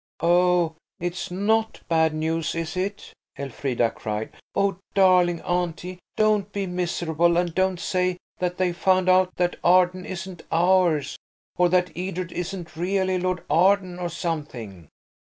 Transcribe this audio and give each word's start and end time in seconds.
"Oh, 0.23 0.73
it's 0.99 1.29
not 1.29 1.81
bad 1.87 2.15
news, 2.15 2.55
is 2.55 2.75
it?" 2.75 3.13
Elfrida 3.37 3.91
cried. 3.91 4.31
"Oh, 4.55 4.79
darling 4.95 5.41
auntie, 5.41 5.99
don't 6.17 6.51
be 6.51 6.65
miserable, 6.65 7.37
and 7.37 7.53
don't 7.53 7.79
say 7.79 8.17
that 8.39 8.57
they've 8.57 8.75
found 8.75 9.09
out 9.09 9.35
that 9.35 9.59
Arden 9.63 10.07
isn't 10.07 10.41
ours, 10.51 11.19
or 11.55 11.69
that 11.69 11.95
Edred 11.95 12.31
isn't 12.31 12.75
really 12.75 13.19
Lord 13.19 13.43
Arden, 13.51 13.99
or 13.99 14.09
something." 14.09 14.87